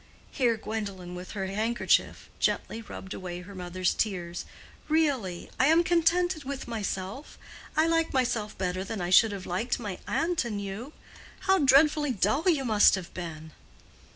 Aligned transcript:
Here 0.31 0.57
Gwendolen 0.57 1.13
with 1.13 1.33
her 1.33 1.45
handkerchief 1.45 2.27
gently 2.39 2.81
rubbed 2.81 3.13
away 3.13 3.41
her 3.41 3.53
mother's 3.53 3.93
tears. 3.93 4.45
"Really—I 4.89 5.67
am 5.67 5.83
contented 5.83 6.43
with 6.43 6.67
myself. 6.67 7.37
I 7.77 7.85
like 7.85 8.11
myself 8.11 8.57
better 8.57 8.83
than 8.83 8.99
I 8.99 9.11
should 9.11 9.31
have 9.31 9.45
liked 9.45 9.79
my 9.79 9.99
aunt 10.07 10.43
and 10.43 10.59
you. 10.59 10.93
How 11.41 11.59
dreadfully 11.59 12.13
dull 12.13 12.49
you 12.49 12.65
must 12.65 12.95
have 12.95 13.13
been!" 13.13 13.51